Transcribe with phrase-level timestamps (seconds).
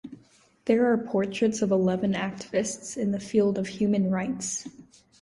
[0.65, 4.67] These are portraits of eleven activists in the field of human rights.